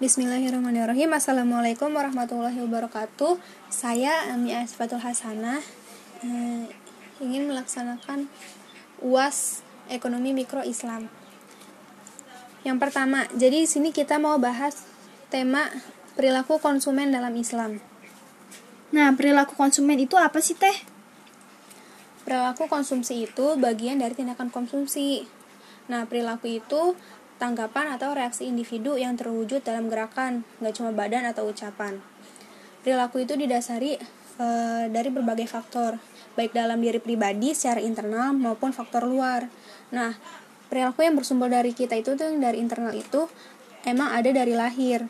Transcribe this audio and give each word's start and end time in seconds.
Bismillahirrahmanirrahim. 0.00 1.12
Assalamualaikum 1.12 1.92
warahmatullahi 1.92 2.56
wabarakatuh. 2.64 3.36
Saya 3.68 4.32
Ami 4.32 4.48
Asfatul 4.56 4.96
Hasanah 4.96 5.60
eh, 6.24 6.64
Ingin 7.20 7.44
melaksanakan 7.44 8.24
UAS 9.04 9.60
Ekonomi 9.92 10.32
Mikro 10.32 10.64
Islam. 10.64 11.12
Yang 12.64 12.80
pertama, 12.80 13.28
jadi 13.36 13.60
di 13.60 13.68
sini 13.68 13.92
kita 13.92 14.16
mau 14.16 14.40
bahas 14.40 14.88
tema 15.28 15.68
perilaku 16.16 16.56
konsumen 16.64 17.12
dalam 17.12 17.36
Islam. 17.36 17.84
Nah, 18.96 19.12
perilaku 19.12 19.52
konsumen 19.52 20.00
itu 20.00 20.16
apa 20.16 20.40
sih, 20.40 20.56
Teh? 20.56 20.80
Perilaku 22.24 22.72
konsumsi 22.72 23.28
itu 23.28 23.60
bagian 23.60 24.00
dari 24.00 24.16
tindakan 24.16 24.48
konsumsi. 24.48 25.28
Nah, 25.92 26.08
perilaku 26.08 26.56
itu 26.56 26.96
tanggapan 27.40 27.96
atau 27.96 28.12
reaksi 28.12 28.44
individu 28.44 29.00
yang 29.00 29.16
terwujud 29.16 29.64
dalam 29.64 29.88
gerakan, 29.88 30.44
nggak 30.60 30.76
cuma 30.76 30.92
badan 30.92 31.24
atau 31.24 31.48
ucapan. 31.48 32.04
Perilaku 32.84 33.24
itu 33.24 33.32
didasari 33.32 33.96
e, 34.36 34.46
dari 34.92 35.08
berbagai 35.08 35.48
faktor, 35.48 35.96
baik 36.36 36.52
dalam 36.52 36.76
diri 36.84 37.00
pribadi 37.00 37.56
secara 37.56 37.80
internal 37.80 38.36
maupun 38.36 38.76
faktor 38.76 39.08
luar. 39.08 39.48
Nah, 39.88 40.20
perilaku 40.68 41.00
yang 41.00 41.16
bersumber 41.16 41.48
dari 41.48 41.72
kita 41.72 41.96
itu 41.96 42.12
tuh 42.12 42.28
dari 42.36 42.60
internal 42.60 42.92
itu 42.92 43.24
emang 43.88 44.12
ada 44.12 44.28
dari 44.28 44.52
lahir. 44.52 45.08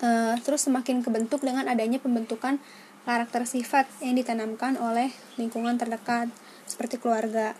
E, 0.00 0.08
terus 0.40 0.64
semakin 0.64 1.04
kebentuk 1.04 1.44
dengan 1.44 1.68
adanya 1.68 2.00
pembentukan 2.00 2.56
karakter 3.04 3.44
sifat 3.44 3.84
yang 4.00 4.16
ditanamkan 4.16 4.80
oleh 4.80 5.12
lingkungan 5.36 5.76
terdekat 5.76 6.32
seperti 6.64 6.96
keluarga. 6.96 7.52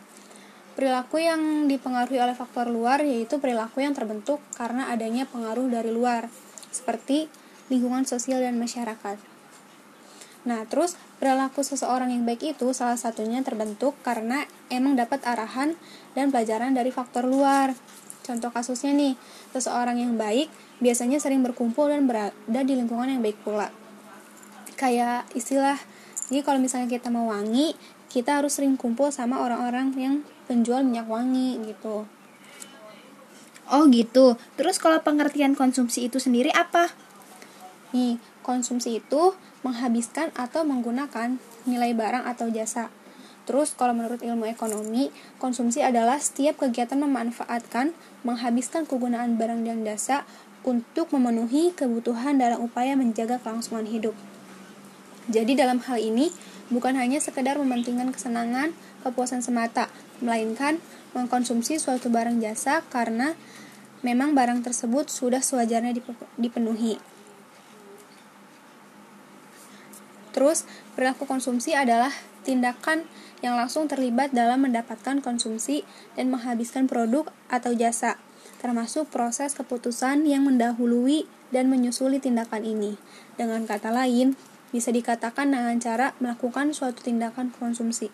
Perilaku 0.75 1.23
yang 1.23 1.71
dipengaruhi 1.71 2.19
oleh 2.19 2.35
faktor 2.35 2.67
luar 2.67 2.99
yaitu 3.07 3.39
perilaku 3.39 3.79
yang 3.87 3.95
terbentuk 3.95 4.43
karena 4.59 4.91
adanya 4.91 5.23
pengaruh 5.23 5.71
dari 5.71 5.95
luar, 5.95 6.27
seperti 6.75 7.31
lingkungan 7.71 8.03
sosial 8.03 8.43
dan 8.43 8.59
masyarakat. 8.59 9.35
Nah, 10.45 10.61
terus 10.69 11.01
perilaku 11.23 11.65
seseorang 11.65 12.13
yang 12.13 12.29
baik 12.29 12.59
itu 12.59 12.69
salah 12.77 13.01
satunya 13.01 13.41
terbentuk 13.41 13.97
karena 14.05 14.45
emang 14.69 14.93
dapat 14.99 15.25
arahan 15.25 15.73
dan 16.13 16.29
pelajaran 16.29 16.77
dari 16.77 16.93
faktor 16.93 17.25
luar. 17.25 17.73
Contoh 18.27 18.53
kasusnya 18.53 18.93
nih, 18.93 19.17
seseorang 19.57 19.97
yang 19.97 20.21
baik 20.21 20.53
biasanya 20.83 21.17
sering 21.23 21.41
berkumpul 21.41 21.89
dan 21.89 22.05
berada 22.05 22.61
di 22.61 22.75
lingkungan 22.77 23.09
yang 23.09 23.23
baik 23.25 23.41
pula. 23.41 23.73
Kayak 24.77 25.25
istilah, 25.33 25.81
jadi 26.29 26.45
kalau 26.45 26.61
misalnya 26.61 26.93
kita 26.93 27.09
mau 27.09 27.33
wangi, 27.33 27.73
kita 28.15 28.39
harus 28.39 28.55
sering 28.55 28.79
kumpul 28.79 29.11
sama 29.11 29.43
orang-orang 29.43 29.91
yang 29.99 30.15
penjual 30.47 30.87
minyak 30.87 31.11
wangi 31.11 31.59
gitu. 31.67 32.07
Oh 33.67 33.91
gitu. 33.91 34.39
Terus 34.55 34.79
kalau 34.79 35.03
pengertian 35.03 35.59
konsumsi 35.59 36.07
itu 36.07 36.23
sendiri 36.23 36.55
apa? 36.55 36.95
Nih, 37.91 38.23
konsumsi 38.47 39.03
itu 39.03 39.35
menghabiskan 39.67 40.31
atau 40.39 40.63
menggunakan 40.63 41.43
nilai 41.67 41.91
barang 41.91 42.23
atau 42.31 42.55
jasa. 42.55 42.95
Terus 43.51 43.75
kalau 43.75 43.99
menurut 43.99 44.23
ilmu 44.23 44.47
ekonomi, 44.47 45.11
konsumsi 45.43 45.83
adalah 45.83 46.23
setiap 46.23 46.63
kegiatan 46.63 46.97
memanfaatkan, 47.03 47.93
menghabiskan 48.23 48.87
kegunaan 48.87 49.37
barang 49.37 49.67
dan 49.67 49.83
jasa 49.83 50.23
untuk 50.65 51.13
memenuhi 51.13 51.75
kebutuhan 51.75 52.41
dalam 52.41 52.63
upaya 52.63 52.95
menjaga 52.97 53.43
kelangsungan 53.43 53.85
hidup. 53.91 54.17
Jadi 55.33 55.57
dalam 55.57 55.81
hal 55.81 55.97
ini, 55.97 56.29
bukan 56.69 57.01
hanya 57.01 57.17
sekedar 57.17 57.57
mementingkan 57.57 58.13
kesenangan, 58.13 58.77
kepuasan 59.01 59.41
semata, 59.41 59.89
melainkan 60.21 60.81
mengkonsumsi 61.17 61.81
suatu 61.81 62.13
barang 62.13 62.43
jasa 62.45 62.85
karena 62.93 63.33
memang 64.05 64.37
barang 64.37 64.61
tersebut 64.61 65.09
sudah 65.09 65.41
sewajarnya 65.41 65.97
dipenuhi. 66.37 67.01
Terus, 70.35 70.67
perilaku 70.99 71.31
konsumsi 71.31 71.79
adalah 71.79 72.11
tindakan 72.43 73.07
yang 73.41 73.55
langsung 73.55 73.87
terlibat 73.87 74.35
dalam 74.35 74.67
mendapatkan 74.67 75.23
konsumsi 75.23 75.87
dan 76.19 76.29
menghabiskan 76.29 76.91
produk 76.91 77.31
atau 77.47 77.71
jasa, 77.73 78.19
termasuk 78.59 79.09
proses 79.15 79.55
keputusan 79.55 80.27
yang 80.27 80.45
mendahului 80.45 81.31
dan 81.55 81.71
menyusuli 81.71 82.19
tindakan 82.19 82.67
ini. 82.67 82.99
Dengan 83.39 83.63
kata 83.63 83.95
lain, 83.95 84.35
bisa 84.75 84.91
dikatakan 84.91 85.55
dengan 85.55 85.79
cara 85.79 86.19
melakukan 86.19 86.75
suatu 86.75 86.99
tindakan 87.07 87.55
konsumsi. 87.55 88.11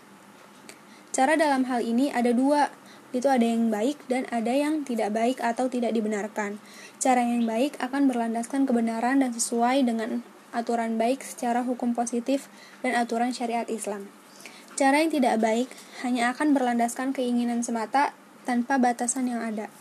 Cara 1.09 1.41
dalam 1.41 1.65
hal 1.65 1.81
ini 1.81 2.13
ada 2.13 2.37
dua, 2.37 2.69
itu 3.17 3.27
ada 3.27 3.43
yang 3.43 3.73
baik 3.73 3.97
dan 4.13 4.29
ada 4.29 4.53
yang 4.53 4.85
tidak 4.85 5.17
baik 5.17 5.41
atau 5.41 5.73
tidak 5.73 5.97
dibenarkan. 5.97 6.61
Cara 7.01 7.25
yang 7.25 7.49
baik 7.49 7.81
akan 7.81 8.13
berlandaskan 8.13 8.69
kebenaran 8.69 9.25
dan 9.25 9.33
sesuai 9.33 9.89
dengan 9.89 10.21
aturan 10.53 11.01
baik 11.01 11.25
secara 11.25 11.65
hukum 11.65 11.97
positif 11.97 12.53
dan 12.85 12.93
aturan 12.93 13.33
syariat 13.33 13.67
Islam. 13.73 14.13
Cara 14.77 15.01
yang 15.01 15.11
tidak 15.11 15.41
baik 15.41 15.73
hanya 16.05 16.29
akan 16.31 16.53
berlandaskan 16.53 17.17
keinginan 17.17 17.65
semata 17.65 18.13
tanpa 18.45 18.77
batasan 18.77 19.33
yang 19.33 19.41
ada. 19.41 19.73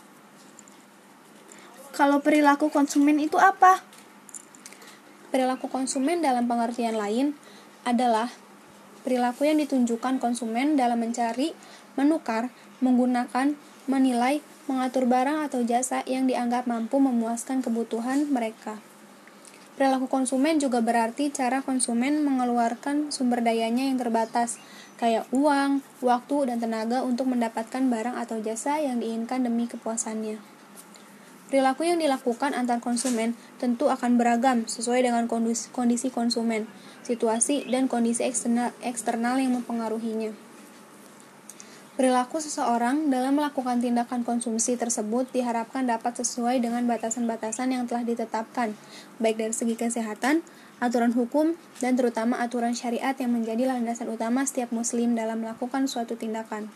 Kalau 1.94 2.22
perilaku 2.24 2.72
konsumen 2.72 3.20
itu 3.20 3.36
apa? 3.36 3.82
Perilaku 5.30 5.70
konsumen 5.70 6.18
dalam 6.18 6.50
pengertian 6.50 6.98
lain 6.98 7.38
adalah 7.86 8.34
perilaku 9.06 9.46
yang 9.46 9.62
ditunjukkan 9.62 10.18
konsumen 10.18 10.74
dalam 10.74 10.98
mencari, 10.98 11.54
menukar, 11.94 12.50
menggunakan, 12.82 13.54
menilai, 13.86 14.42
mengatur 14.66 15.06
barang 15.06 15.46
atau 15.46 15.62
jasa 15.62 16.02
yang 16.06 16.26
dianggap 16.26 16.66
mampu 16.66 16.98
memuaskan 16.98 17.62
kebutuhan 17.62 18.26
mereka. 18.26 18.82
Perilaku 19.78 20.12
konsumen 20.12 20.60
juga 20.60 20.84
berarti 20.84 21.32
cara 21.32 21.64
konsumen 21.64 22.20
mengeluarkan 22.20 23.08
sumber 23.08 23.40
dayanya 23.40 23.88
yang 23.88 23.96
terbatas, 23.96 24.60
kayak 25.00 25.24
uang, 25.32 25.80
waktu, 26.04 26.52
dan 26.52 26.60
tenaga 26.60 27.00
untuk 27.00 27.32
mendapatkan 27.32 27.88
barang 27.88 28.12
atau 28.20 28.42
jasa 28.44 28.76
yang 28.76 29.00
diinginkan 29.00 29.40
demi 29.40 29.64
kepuasannya. 29.64 30.59
Perilaku 31.50 31.82
yang 31.82 31.98
dilakukan 31.98 32.54
antar 32.54 32.78
konsumen 32.78 33.34
tentu 33.58 33.90
akan 33.90 34.14
beragam 34.14 34.70
sesuai 34.70 35.02
dengan 35.02 35.26
kondisi 35.26 36.08
konsumen, 36.14 36.70
situasi, 37.02 37.66
dan 37.66 37.90
kondisi 37.90 38.22
eksternal, 38.22 38.70
eksternal 38.86 39.34
yang 39.42 39.58
mempengaruhinya. 39.58 40.30
Perilaku 41.98 42.38
seseorang 42.38 43.10
dalam 43.10 43.36
melakukan 43.36 43.82
tindakan 43.82 44.22
konsumsi 44.22 44.78
tersebut 44.78 45.26
diharapkan 45.34 45.84
dapat 45.84 46.22
sesuai 46.22 46.62
dengan 46.62 46.86
batasan-batasan 46.86 47.74
yang 47.74 47.84
telah 47.90 48.06
ditetapkan, 48.06 48.72
baik 49.18 49.36
dari 49.36 49.52
segi 49.52 49.74
kesehatan, 49.74 50.46
aturan 50.78 51.12
hukum, 51.12 51.58
dan 51.82 51.98
terutama 51.98 52.40
aturan 52.40 52.72
syariat 52.72 53.12
yang 53.18 53.34
menjadi 53.34 53.68
landasan 53.74 54.08
utama 54.08 54.46
setiap 54.46 54.72
muslim 54.72 55.12
dalam 55.12 55.44
melakukan 55.44 55.90
suatu 55.90 56.14
tindakan. 56.14 56.72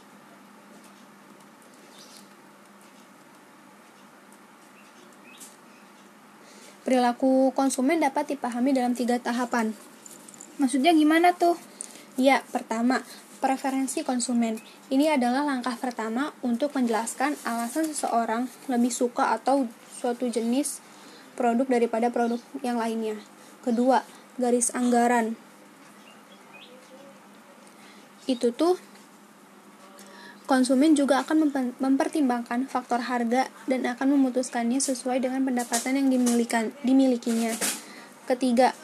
Perilaku 6.84 7.56
konsumen 7.56 8.04
dapat 8.04 8.36
dipahami 8.36 8.76
dalam 8.76 8.92
tiga 8.92 9.16
tahapan. 9.16 9.72
Maksudnya 10.60 10.92
gimana 10.92 11.32
tuh? 11.32 11.56
Ya, 12.20 12.44
pertama, 12.52 13.02
preferensi 13.40 14.04
konsumen. 14.04 14.60
Ini 14.92 15.16
adalah 15.16 15.48
langkah 15.48 15.74
pertama 15.80 16.36
untuk 16.44 16.76
menjelaskan 16.76 17.40
alasan 17.48 17.88
seseorang 17.88 18.52
lebih 18.68 18.92
suka 18.92 19.32
atau 19.32 19.64
suatu 19.96 20.28
jenis 20.28 20.84
produk 21.34 21.66
daripada 21.66 22.12
produk 22.12 22.38
yang 22.60 22.76
lainnya. 22.76 23.16
Kedua, 23.64 24.04
garis 24.36 24.70
anggaran. 24.76 25.40
Itu 28.28 28.52
tuh 28.52 28.76
Konsumen 30.44 30.92
juga 30.92 31.24
akan 31.24 31.48
mempertimbangkan 31.80 32.68
faktor 32.68 33.00
harga 33.08 33.48
dan 33.64 33.88
akan 33.88 34.12
memutuskannya 34.12 34.76
sesuai 34.76 35.24
dengan 35.24 35.40
pendapatan 35.40 35.96
yang 35.96 36.12
dimilikan, 36.12 36.68
dimilikinya. 36.84 37.56
Ketiga, 38.28 38.76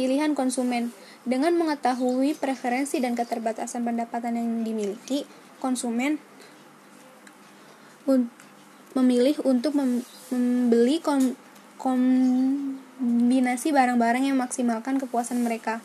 pilihan 0.00 0.32
konsumen. 0.32 0.96
Dengan 1.24 1.56
mengetahui 1.60 2.36
preferensi 2.36 3.00
dan 3.04 3.16
keterbatasan 3.16 3.84
pendapatan 3.84 4.36
yang 4.36 4.64
dimiliki, 4.64 5.28
konsumen 5.60 6.20
memilih 8.92 9.36
untuk 9.44 9.72
membeli 9.76 11.00
kombinasi 11.80 13.72
barang-barang 13.72 14.24
yang 14.28 14.36
maksimalkan 14.36 15.00
kepuasan 15.00 15.40
mereka. 15.44 15.80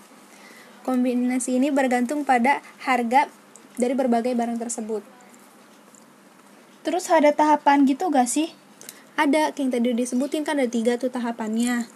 Kombinasi 0.83 1.55
ini 1.59 1.71
bergantung 1.71 2.27
pada 2.27 2.59
harga 2.83 3.31
dari 3.79 3.95
berbagai 3.95 4.35
barang 4.35 4.59
tersebut. 4.59 5.01
Terus 6.83 7.07
ada 7.07 7.31
tahapan 7.31 7.87
gitu 7.87 8.11
gak 8.11 8.27
sih? 8.27 8.51
Ada, 9.15 9.55
yang 9.55 9.71
tadi 9.71 9.95
disebutin 9.95 10.43
kan 10.43 10.59
ada 10.59 10.67
tiga 10.67 10.95
tuh 10.95 11.11
tahapannya. 11.11 11.87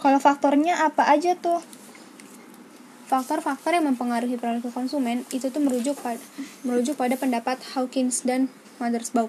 Kalau 0.00 0.20
faktornya 0.20 0.84
apa 0.84 1.08
aja 1.08 1.36
tuh? 1.36 1.64
Faktor-faktor 3.04 3.76
yang 3.76 3.84
mempengaruhi 3.84 4.40
perilaku 4.40 4.72
konsumen 4.72 5.28
itu 5.28 5.52
tuh 5.52 5.60
merujuk 5.60 5.96
pada, 6.00 6.20
merujuk 6.64 6.96
pada 6.96 7.20
pendapat 7.20 7.60
Hawkins 7.76 8.24
dan 8.24 8.48
Mothersbaugh. 8.80 9.28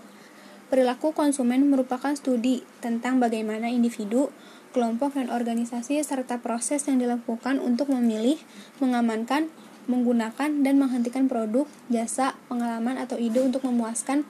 Perilaku 0.71 1.12
konsumen 1.12 1.68
merupakan 1.68 2.15
studi 2.15 2.63
tentang 2.80 3.19
bagaimana 3.19 3.68
individu, 3.68 4.31
kelompok, 4.71 5.19
dan 5.19 5.27
organisasi 5.27 6.00
serta 6.01 6.39
proses 6.39 6.88
yang 6.88 7.03
dilakukan 7.03 7.59
untuk 7.59 7.92
memilih, 7.92 8.39
mengamankan, 8.80 9.51
menggunakan, 9.86 10.66
dan 10.66 10.76
menghentikan 10.78 11.30
produk, 11.30 11.70
jasa, 11.90 12.34
pengalaman, 12.50 12.98
atau 12.98 13.18
ide 13.18 13.42
untuk 13.42 13.66
memuaskan 13.66 14.26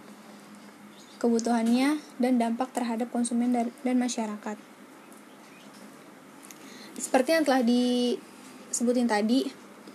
kebutuhannya 1.16 2.04
dan 2.20 2.38
dampak 2.38 2.70
terhadap 2.76 3.10
konsumen 3.10 3.56
dan 3.56 3.96
masyarakat. 3.98 4.60
Seperti 6.96 7.30
yang 7.36 7.44
telah 7.44 7.64
disebutin 7.64 9.08
tadi, 9.08 9.48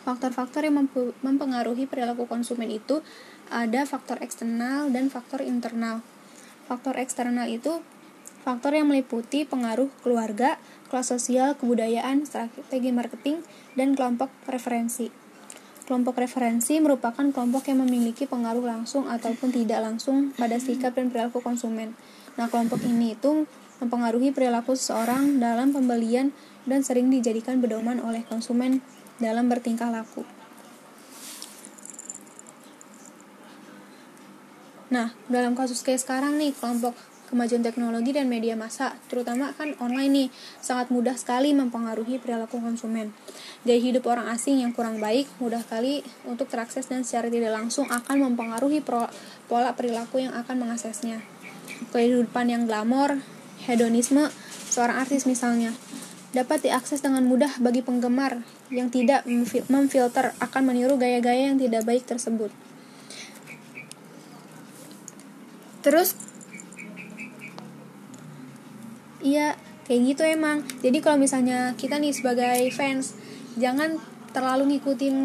faktor-faktor 0.04 0.64
yang 0.64 0.88
mempengaruhi 1.20 1.84
perilaku 1.88 2.24
konsumen 2.24 2.72
itu 2.72 3.04
ada 3.52 3.84
faktor 3.84 4.20
eksternal 4.24 4.88
dan 4.88 5.12
faktor 5.12 5.44
internal. 5.44 6.00
Faktor 6.64 6.96
eksternal 6.96 7.50
itu 7.50 7.84
faktor 8.40 8.72
yang 8.72 8.88
meliputi 8.88 9.44
pengaruh 9.44 9.92
keluarga, 10.00 10.56
kelas 10.88 11.12
sosial, 11.12 11.58
kebudayaan, 11.60 12.24
strategi 12.24 12.90
marketing, 12.90 13.44
dan 13.76 13.92
kelompok 13.92 14.32
referensi. 14.48 15.19
Kelompok 15.90 16.22
referensi 16.22 16.78
merupakan 16.78 17.34
kelompok 17.34 17.66
yang 17.66 17.82
memiliki 17.82 18.22
pengaruh 18.22 18.62
langsung 18.62 19.10
ataupun 19.10 19.50
tidak 19.50 19.82
langsung 19.82 20.30
pada 20.38 20.54
sikap 20.62 20.94
dan 20.94 21.10
perilaku 21.10 21.42
konsumen. 21.42 21.98
Nah, 22.38 22.46
kelompok 22.46 22.78
ini 22.86 23.18
itu 23.18 23.50
mempengaruhi 23.82 24.30
perilaku 24.30 24.78
seseorang 24.78 25.42
dalam 25.42 25.74
pembelian 25.74 26.30
dan 26.62 26.86
sering 26.86 27.10
dijadikan 27.10 27.58
pedoman 27.58 27.98
oleh 27.98 28.22
konsumen 28.22 28.86
dalam 29.18 29.50
bertingkah 29.50 29.90
laku. 29.90 30.22
Nah, 34.94 35.10
dalam 35.26 35.58
kasus 35.58 35.82
kayak 35.82 36.06
sekarang 36.06 36.38
nih, 36.38 36.54
kelompok 36.54 36.94
kemajuan 37.30 37.62
teknologi 37.62 38.10
dan 38.10 38.26
media 38.26 38.58
massa, 38.58 38.98
terutama 39.06 39.54
kan 39.54 39.78
online 39.78 40.10
nih, 40.10 40.28
sangat 40.58 40.90
mudah 40.90 41.14
sekali 41.14 41.54
mempengaruhi 41.54 42.18
perilaku 42.18 42.58
konsumen. 42.58 43.14
Gaya 43.62 43.78
hidup 43.78 44.10
orang 44.10 44.26
asing 44.34 44.58
yang 44.58 44.74
kurang 44.74 44.98
baik 44.98 45.30
mudah 45.38 45.62
kali 45.64 46.02
untuk 46.26 46.50
terakses 46.50 46.90
dan 46.90 47.06
secara 47.06 47.30
tidak 47.30 47.54
langsung 47.54 47.86
akan 47.86 48.34
mempengaruhi 48.34 48.82
pola 48.82 49.70
perilaku 49.78 50.26
yang 50.26 50.34
akan 50.34 50.66
mengaksesnya. 50.66 51.22
Kehidupan 51.94 52.50
yang 52.50 52.66
glamor, 52.66 53.22
hedonisme, 53.64 54.28
seorang 54.68 55.00
artis 55.00 55.24
misalnya, 55.24 55.72
dapat 56.34 56.66
diakses 56.66 57.00
dengan 57.00 57.22
mudah 57.24 57.56
bagi 57.62 57.80
penggemar 57.86 58.42
yang 58.74 58.90
tidak 58.90 59.24
memfilter 59.70 60.34
akan 60.42 60.62
meniru 60.66 60.98
gaya-gaya 60.98 61.54
yang 61.54 61.58
tidak 61.62 61.86
baik 61.86 62.04
tersebut. 62.04 62.50
terus 65.80 66.12
iya 69.24 69.56
kayak 69.88 70.00
gitu 70.14 70.22
emang. 70.26 70.62
Jadi 70.84 70.98
kalau 71.02 71.18
misalnya 71.18 71.74
kita 71.74 71.98
nih 71.98 72.14
sebagai 72.14 72.70
fans 72.74 73.16
jangan 73.58 73.98
terlalu 74.30 74.76
ngikutin 74.76 75.16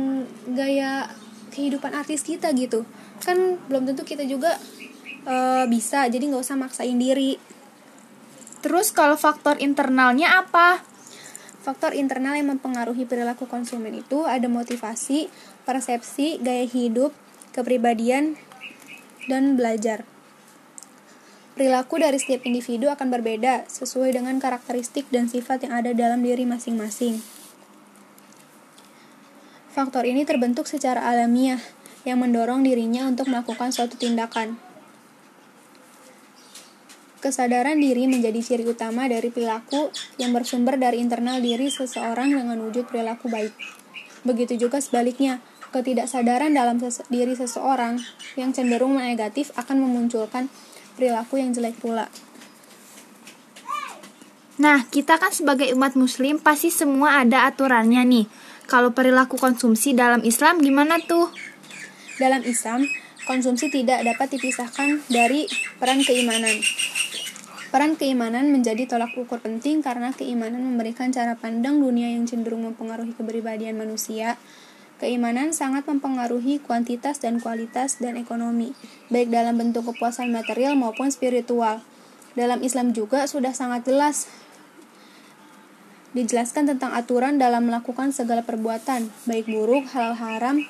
gaya 0.58 1.06
kehidupan 1.54 1.94
artis 1.94 2.26
kita 2.26 2.50
gitu. 2.58 2.84
Kan 3.22 3.62
belum 3.70 3.86
tentu 3.88 4.04
kita 4.04 4.26
juga 4.26 4.58
uh, 5.30 5.66
bisa 5.70 6.10
jadi 6.10 6.24
nggak 6.26 6.44
usah 6.44 6.58
maksain 6.58 6.98
diri. 6.98 7.38
Terus 8.66 8.90
kalau 8.90 9.14
faktor 9.14 9.62
internalnya 9.62 10.42
apa? 10.42 10.82
Faktor 11.62 11.94
internal 11.94 12.38
yang 12.38 12.50
mempengaruhi 12.58 13.06
perilaku 13.06 13.46
konsumen 13.50 13.94
itu 13.94 14.26
ada 14.26 14.46
motivasi, 14.46 15.30
persepsi, 15.66 16.42
gaya 16.42 16.66
hidup, 16.66 17.14
kepribadian, 17.54 18.38
dan 19.30 19.58
belajar. 19.58 20.06
Perilaku 21.56 22.04
dari 22.04 22.20
setiap 22.20 22.44
individu 22.44 22.92
akan 22.92 23.08
berbeda 23.08 23.64
sesuai 23.72 24.12
dengan 24.12 24.36
karakteristik 24.44 25.08
dan 25.08 25.32
sifat 25.32 25.64
yang 25.64 25.72
ada 25.80 25.96
dalam 25.96 26.20
diri 26.20 26.44
masing-masing. 26.44 27.24
Faktor 29.72 30.04
ini 30.04 30.28
terbentuk 30.28 30.68
secara 30.68 31.08
alamiah 31.08 31.64
yang 32.04 32.20
mendorong 32.20 32.60
dirinya 32.60 33.08
untuk 33.08 33.32
melakukan 33.32 33.72
suatu 33.72 33.96
tindakan. 33.96 34.60
Kesadaran 37.24 37.80
diri 37.80 38.04
menjadi 38.12 38.44
ciri 38.44 38.68
utama 38.68 39.08
dari 39.08 39.32
perilaku 39.32 39.96
yang 40.20 40.36
bersumber 40.36 40.76
dari 40.76 41.00
internal 41.00 41.40
diri 41.40 41.72
seseorang 41.72 42.36
dengan 42.36 42.60
wujud 42.68 42.92
perilaku 42.92 43.32
baik. 43.32 43.56
Begitu 44.28 44.68
juga 44.68 44.84
sebaliknya, 44.84 45.40
ketidaksadaran 45.72 46.52
dalam 46.52 46.84
diri 47.08 47.32
seseorang 47.32 48.04
yang 48.36 48.52
cenderung 48.52 49.00
negatif 49.00 49.56
akan 49.56 49.88
memunculkan 49.88 50.52
perilaku 50.96 51.38
yang 51.38 51.52
jelek 51.52 51.78
pula. 51.78 52.08
Nah, 54.56 54.88
kita 54.88 55.20
kan 55.20 55.36
sebagai 55.36 55.68
umat 55.76 56.00
muslim 56.00 56.40
pasti 56.40 56.72
semua 56.72 57.20
ada 57.20 57.44
aturannya 57.44 58.08
nih. 58.08 58.26
Kalau 58.66 58.96
perilaku 58.96 59.36
konsumsi 59.36 59.92
dalam 59.92 60.24
Islam 60.24 60.64
gimana 60.64 60.98
tuh? 61.04 61.28
Dalam 62.16 62.40
Islam, 62.48 62.88
konsumsi 63.28 63.68
tidak 63.68 64.08
dapat 64.08 64.40
dipisahkan 64.40 65.04
dari 65.12 65.46
peran 65.76 66.00
keimanan. 66.02 66.64
Peran 67.68 68.00
keimanan 68.00 68.56
menjadi 68.56 68.88
tolak 68.88 69.12
ukur 69.20 69.44
penting 69.44 69.84
karena 69.84 70.16
keimanan 70.16 70.64
memberikan 70.64 71.12
cara 71.12 71.36
pandang 71.36 71.84
dunia 71.84 72.08
yang 72.08 72.24
cenderung 72.24 72.64
mempengaruhi 72.64 73.12
kepribadian 73.12 73.76
manusia, 73.76 74.40
Keimanan 74.96 75.52
sangat 75.52 75.84
mempengaruhi 75.86 76.64
kuantitas 76.64 77.20
dan 77.20 77.44
kualitas 77.44 78.00
dan 78.00 78.16
ekonomi, 78.16 78.72
baik 79.12 79.28
dalam 79.28 79.60
bentuk 79.60 79.92
kepuasan 79.92 80.32
material 80.32 80.80
maupun 80.80 81.12
spiritual. 81.12 81.84
Dalam 82.36 82.64
Islam 82.64 82.96
juga 82.96 83.28
sudah 83.28 83.52
sangat 83.52 83.88
jelas 83.88 84.32
dijelaskan 86.16 86.72
tentang 86.72 86.96
aturan 86.96 87.36
dalam 87.36 87.68
melakukan 87.68 88.16
segala 88.16 88.40
perbuatan, 88.40 89.12
baik 89.28 89.52
buruk, 89.52 89.84
halal 89.92 90.16
haram, 90.16 90.64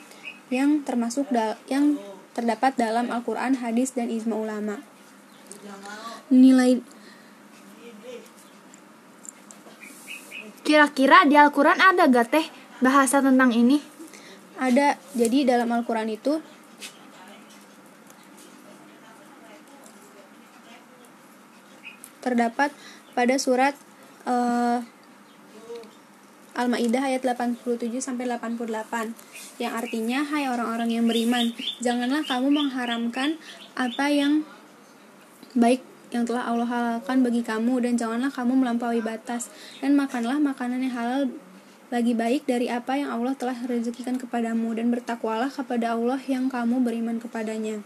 yang 0.50 0.82
termasuk 0.82 1.30
dal 1.30 1.54
yang 1.70 2.02
terdapat 2.34 2.74
dalam 2.74 3.14
Al-Quran, 3.14 3.62
hadis, 3.62 3.94
dan 3.94 4.10
ijma 4.10 4.34
ulama. 4.34 4.82
Nilai 6.34 6.82
Kira-kira 10.66 11.30
di 11.30 11.38
Al-Quran 11.38 11.78
ada 11.78 12.10
gak 12.10 12.34
teh 12.34 12.46
bahasa 12.82 13.22
tentang 13.22 13.54
ini? 13.54 13.78
Ada. 14.60 14.96
Jadi 15.16 15.48
dalam 15.48 15.68
Al-Quran 15.72 16.10
itu 16.12 16.40
terdapat 22.26 22.74
pada 23.14 23.38
surat 23.38 23.78
uh, 24.26 24.82
Al-Maidah 26.56 27.12
ayat 27.12 27.22
87 27.22 27.86
sampai 28.02 28.26
88 28.26 29.14
yang 29.62 29.72
artinya 29.76 30.24
hai 30.24 30.50
orang-orang 30.50 30.90
yang 30.90 31.06
beriman 31.06 31.54
janganlah 31.84 32.26
kamu 32.26 32.48
mengharamkan 32.50 33.38
apa 33.78 34.10
yang 34.10 34.42
baik 35.54 35.84
yang 36.16 36.24
telah 36.24 36.48
Allah 36.48 36.66
halalkan 36.66 37.28
bagi 37.28 37.44
kamu 37.44 37.84
dan 37.84 38.00
janganlah 38.00 38.32
kamu 38.32 38.56
melampaui 38.56 39.04
batas 39.04 39.52
dan 39.84 40.00
makanlah 40.00 40.40
makanan 40.40 40.80
yang 40.80 40.96
halal 40.96 41.22
lagi 41.94 42.18
baik 42.18 42.50
dari 42.50 42.66
apa 42.66 42.98
yang 42.98 43.14
Allah 43.14 43.38
telah 43.38 43.56
rezekikan 43.70 44.18
kepadamu 44.18 44.74
dan 44.74 44.90
bertakwalah 44.90 45.54
kepada 45.54 45.94
Allah 45.94 46.18
yang 46.26 46.50
kamu 46.50 46.82
beriman 46.82 47.22
kepadanya. 47.22 47.86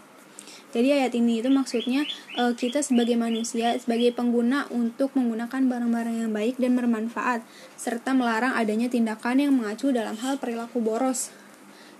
Jadi 0.70 0.94
ayat 0.94 1.12
ini 1.18 1.42
itu 1.42 1.50
maksudnya 1.50 2.06
uh, 2.38 2.54
kita 2.54 2.78
sebagai 2.80 3.18
manusia, 3.18 3.74
sebagai 3.74 4.14
pengguna 4.14 4.70
untuk 4.70 5.10
menggunakan 5.18 5.66
barang-barang 5.66 6.16
yang 6.22 6.30
baik 6.30 6.62
dan 6.62 6.78
bermanfaat, 6.78 7.42
serta 7.74 8.14
melarang 8.14 8.54
adanya 8.54 8.86
tindakan 8.86 9.42
yang 9.42 9.52
mengacu 9.52 9.90
dalam 9.90 10.14
hal 10.22 10.38
perilaku 10.38 10.78
boros 10.78 11.34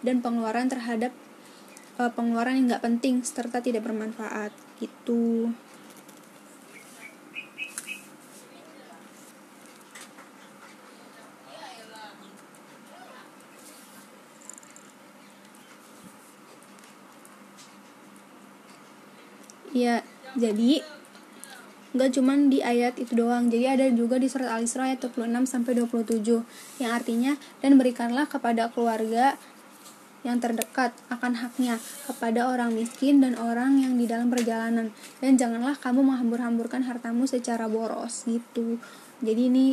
dan 0.06 0.22
pengeluaran 0.22 0.70
terhadap 0.70 1.10
uh, 1.98 2.14
pengeluaran 2.14 2.62
yang 2.62 2.66
nggak 2.70 2.84
penting 2.86 3.26
serta 3.26 3.58
tidak 3.58 3.82
bermanfaat. 3.82 4.54
Gitu. 4.78 5.50
Ya 19.74 20.02
jadi 20.38 20.82
nggak 21.90 22.10
cuman 22.14 22.46
di 22.46 22.62
ayat 22.62 23.02
itu 23.02 23.18
doang. 23.18 23.50
Jadi 23.50 23.66
ada 23.66 23.86
juga 23.90 24.14
di 24.22 24.30
surat 24.30 24.54
al-isra 24.54 24.86
ayat 24.86 25.02
26 25.02 25.26
sampai 25.50 25.72
27 25.74 26.22
yang 26.78 26.92
artinya 26.94 27.34
dan 27.58 27.74
berikanlah 27.74 28.30
kepada 28.30 28.70
keluarga 28.70 29.34
yang 30.20 30.36
terdekat 30.36 30.92
akan 31.08 31.32
haknya 31.32 31.80
kepada 32.04 32.44
orang 32.44 32.76
miskin 32.76 33.24
dan 33.24 33.34
orang 33.40 33.80
yang 33.80 33.96
di 33.96 34.06
dalam 34.06 34.30
perjalanan. 34.30 34.94
Dan 35.18 35.34
janganlah 35.34 35.74
kamu 35.80 36.06
menghambur-hamburkan 36.06 36.86
hartamu 36.86 37.26
secara 37.26 37.66
boros 37.66 38.28
gitu. 38.28 38.78
Jadi 39.24 39.50
ini 39.50 39.66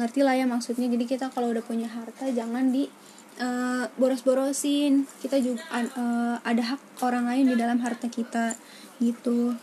ngerti 0.00 0.24
lah 0.24 0.38
ya 0.38 0.48
maksudnya. 0.48 0.88
Jadi 0.88 1.04
kita 1.04 1.28
kalau 1.34 1.52
udah 1.52 1.64
punya 1.66 1.90
harta 1.90 2.32
jangan 2.32 2.72
di 2.72 2.88
Eh, 3.32 3.84
boros-borosin 3.96 5.08
kita 5.24 5.40
juga 5.40 5.64
uh, 5.72 5.80
eh, 5.80 6.36
ada 6.44 6.62
hak 6.76 7.00
orang 7.00 7.32
lain 7.32 7.48
di 7.48 7.56
dalam 7.56 7.80
harta 7.80 8.04
kita 8.04 8.52
gitu 9.00 9.56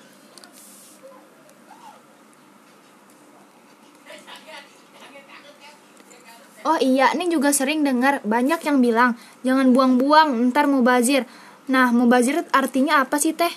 Oh 6.68 6.76
iya, 6.84 7.16
ini 7.16 7.32
juga 7.32 7.56
sering 7.56 7.88
dengar 7.88 8.20
banyak 8.28 8.60
yang 8.68 8.84
bilang 8.84 9.16
jangan 9.48 9.72
buang-buang, 9.72 10.52
ntar 10.52 10.68
mau 10.68 10.84
bazir 10.84 11.24
Nah, 11.70 11.94
mau 11.94 12.10
bazir 12.10 12.42
artinya 12.52 13.06
apa 13.06 13.22
sih 13.22 13.32
teh? 13.32 13.54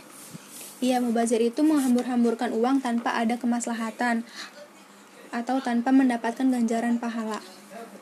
Iya, 0.84 1.00
mau 1.00 1.10
bazir 1.10 1.40
itu 1.40 1.64
menghambur-hamburkan 1.64 2.52
uang 2.52 2.84
tanpa 2.84 3.16
ada 3.16 3.40
kemaslahatan 3.40 4.22
atau 5.32 5.56
tanpa 5.64 5.90
mendapatkan 5.90 6.46
ganjaran 6.46 7.00
pahala. 7.00 7.40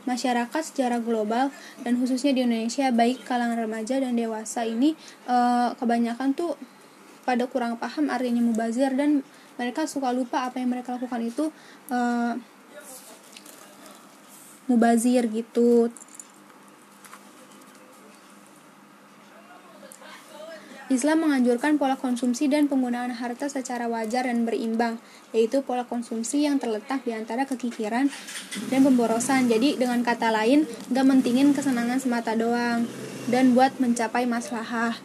Masyarakat 0.08 0.62
secara 0.64 0.96
global 1.00 1.52
dan 1.84 2.00
khususnya 2.00 2.32
di 2.32 2.44
Indonesia 2.44 2.88
baik 2.88 3.24
kalangan 3.28 3.60
remaja 3.60 4.00
dan 4.00 4.16
dewasa 4.16 4.64
ini 4.64 4.96
eh, 5.28 5.68
kebanyakan 5.76 6.32
tuh 6.32 6.56
pada 7.28 7.44
kurang 7.46 7.76
paham 7.76 8.08
artinya 8.08 8.40
mubazir 8.40 8.90
dan 8.96 9.20
mereka 9.60 9.84
suka 9.84 10.08
lupa 10.08 10.48
apa 10.48 10.56
yang 10.56 10.72
mereka 10.72 10.96
lakukan 10.96 11.20
itu 11.20 11.52
eh, 11.92 12.34
mubazir 14.70 15.26
gitu 15.28 15.90
Islam 20.90 21.22
menganjurkan 21.22 21.78
pola 21.78 21.94
konsumsi 21.94 22.50
dan 22.50 22.66
penggunaan 22.66 23.14
harta 23.14 23.46
secara 23.46 23.86
wajar 23.86 24.26
dan 24.26 24.42
berimbang, 24.42 24.98
yaitu 25.30 25.62
pola 25.62 25.86
konsumsi 25.86 26.42
yang 26.50 26.58
terletak 26.58 27.06
di 27.06 27.14
antara 27.14 27.46
kekikiran 27.46 28.10
dan 28.74 28.80
pemborosan. 28.82 29.46
Jadi 29.46 29.78
dengan 29.78 30.02
kata 30.02 30.34
lain, 30.34 30.66
gak 30.90 31.06
mentingin 31.06 31.54
kesenangan 31.54 32.02
semata 32.02 32.34
doang, 32.34 32.90
dan 33.30 33.54
buat 33.54 33.78
mencapai 33.78 34.26
maslahah. 34.26 34.98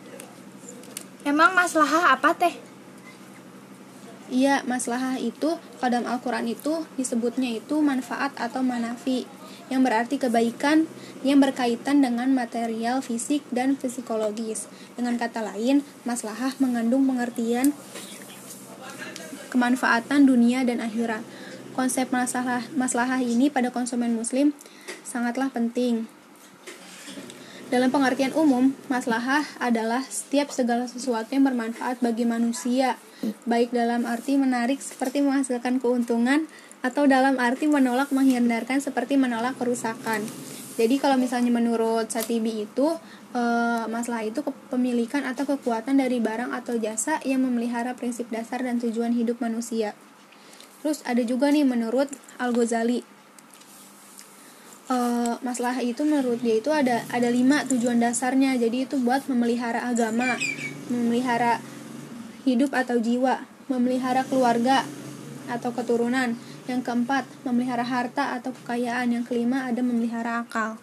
Emang 1.21 1.53
maslahah 1.53 2.17
apa 2.17 2.33
teh? 2.33 2.64
Iya, 4.25 4.65
maslahah 4.65 5.21
itu 5.21 5.61
kalau 5.77 6.01
dalam 6.01 6.09
Al-Quran 6.09 6.49
itu 6.49 6.81
disebutnya 6.97 7.61
itu 7.61 7.77
manfaat 7.77 8.33
atau 8.41 8.65
manafi 8.65 9.29
yang 9.69 9.85
berarti 9.85 10.17
kebaikan 10.17 10.89
yang 11.21 11.41
berkaitan 11.41 12.01
dengan 12.01 12.33
material 12.33 13.05
fisik 13.05 13.45
dan 13.53 13.77
psikologis. 13.77 14.65
Dengan 14.97 15.21
kata 15.21 15.45
lain, 15.45 15.85
maslahah 16.09 16.57
mengandung 16.57 17.05
pengertian 17.05 17.73
kemanfaatan 19.53 20.25
dunia 20.25 20.65
dan 20.65 20.81
akhirat. 20.81 21.21
Konsep 21.77 22.09
masalah 22.09 22.65
maslahah 22.73 23.21
ini 23.21 23.53
pada 23.53 23.69
konsumen 23.69 24.17
muslim 24.17 24.57
sangatlah 25.05 25.53
penting. 25.53 26.09
Dalam 27.65 27.89
pengertian 27.89 28.29
umum, 28.37 28.77
maslahah 28.93 29.41
adalah 29.57 30.05
setiap 30.05 30.53
segala 30.53 30.85
sesuatu 30.85 31.33
yang 31.33 31.49
bermanfaat 31.49 31.97
bagi 31.97 32.21
manusia, 32.21 32.93
baik 33.49 33.73
dalam 33.73 34.05
arti 34.05 34.37
menarik 34.37 34.77
seperti 34.77 35.25
menghasilkan 35.25 35.81
keuntungan 35.81 36.45
atau 36.85 37.09
dalam 37.09 37.41
arti 37.41 37.65
menolak 37.65 38.13
menghindarkan 38.13 38.77
seperti 38.85 39.17
menolak 39.17 39.57
kerusakan. 39.57 40.21
Jadi 40.77 41.01
kalau 41.01 41.17
misalnya 41.17 41.49
menurut 41.49 42.05
Satibi 42.05 42.69
itu 42.69 42.87
e, 43.33 43.41
masalah 43.89 44.21
itu 44.21 44.45
kepemilikan 44.45 45.25
atau 45.25 45.49
kekuatan 45.49 45.97
dari 45.97 46.21
barang 46.21 46.53
atau 46.53 46.77
jasa 46.77 47.17
yang 47.25 47.41
memelihara 47.41 47.97
prinsip 47.97 48.29
dasar 48.29 48.61
dan 48.61 48.77
tujuan 48.77 49.17
hidup 49.17 49.41
manusia. 49.41 49.97
Terus 50.85 51.01
ada 51.01 51.25
juga 51.25 51.49
nih 51.49 51.65
menurut 51.65 52.13
Al 52.37 52.53
Ghazali 52.53 53.14
e, 54.85 54.97
masalah 55.41 55.81
itu 55.81 56.05
menurut 56.05 56.41
dia 56.41 56.61
itu 56.61 56.69
ada 56.69 57.05
ada 57.09 57.29
lima 57.29 57.65
tujuan 57.65 57.97
dasarnya. 57.97 58.57
Jadi 58.57 58.89
itu 58.89 58.95
buat 59.01 59.25
memelihara 59.25 59.85
agama, 59.85 60.37
memelihara 60.89 61.61
hidup 62.45 62.73
atau 62.77 63.01
jiwa, 63.01 63.45
memelihara 63.67 64.21
keluarga 64.25 64.85
atau 65.45 65.69
keturunan, 65.73 66.37
yang 66.65 66.81
keempat, 66.81 67.25
memelihara 67.45 67.85
harta 67.85 68.33
atau 68.37 68.53
kekayaan. 68.53 69.13
Yang 69.13 69.29
kelima, 69.29 69.69
ada 69.69 69.81
memelihara 69.85 70.41
akal. 70.45 70.77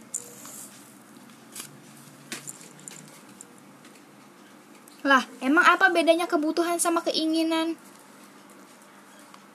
Lah, 5.03 5.27
emang 5.43 5.67
apa 5.67 5.91
bedanya 5.91 6.31
kebutuhan 6.31 6.79
sama 6.79 7.03
keinginan? 7.03 7.75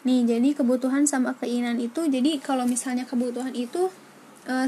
Nih, 0.03 0.27
jadi 0.27 0.55
kebutuhan 0.55 1.07
sama 1.07 1.39
keinginan 1.39 1.79
itu, 1.79 2.03
jadi 2.07 2.39
kalau 2.43 2.67
misalnya 2.67 3.07
kebutuhan 3.07 3.55
itu 3.55 3.87
uh, 4.47 4.67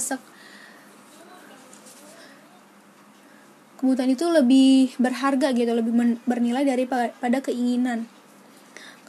kebutuhan 3.79 4.11
itu 4.11 4.27
lebih 4.27 4.91
berharga 4.99 5.55
gitu, 5.55 5.71
lebih 5.71 6.19
bernilai 6.27 6.67
daripada 6.67 7.39
keinginan 7.39 8.11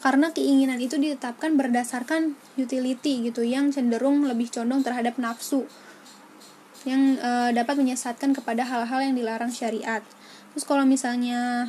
karena 0.00 0.32
keinginan 0.32 0.80
itu 0.80 0.96
ditetapkan 0.96 1.60
berdasarkan 1.60 2.32
utility 2.56 3.28
gitu 3.28 3.44
yang 3.44 3.68
cenderung 3.68 4.24
lebih 4.24 4.48
condong 4.48 4.80
terhadap 4.80 5.20
nafsu 5.20 5.68
yang 6.88 7.20
e, 7.20 7.52
dapat 7.52 7.76
menyesatkan 7.76 8.32
kepada 8.32 8.64
hal-hal 8.64 9.04
yang 9.04 9.12
dilarang 9.12 9.52
syariat. 9.52 10.00
Terus 10.56 10.64
kalau 10.64 10.88
misalnya 10.88 11.68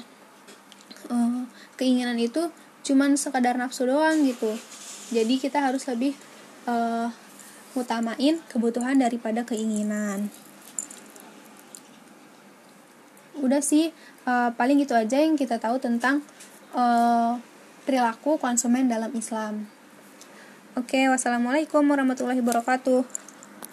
e, 1.11 1.15
keinginan 1.75 2.15
itu 2.15 2.47
cuman 2.87 3.19
sekadar 3.19 3.59
nafsu 3.59 3.83
doang 3.83 4.23
gitu. 4.23 4.55
Jadi 5.11 5.35
kita 5.35 5.59
harus 5.59 5.83
lebih 5.91 6.15
e, 6.63 6.75
utamain 7.73 8.39
kebutuhan 8.51 8.99
daripada 8.99 9.47
keinginan. 9.47 10.31
Udah 13.39 13.63
sih 13.63 13.95
e, 14.27 14.33
paling 14.53 14.77
gitu 14.83 14.93
aja 14.93 15.17
yang 15.17 15.39
kita 15.39 15.57
tahu 15.57 15.79
tentang 15.79 16.21
e, 16.75 16.83
perilaku 17.87 18.37
konsumen 18.37 18.91
dalam 18.91 19.09
Islam. 19.15 19.65
Oke, 20.77 21.11
wassalamualaikum 21.11 21.83
warahmatullahi 21.83 22.39
wabarakatuh. 22.39 23.30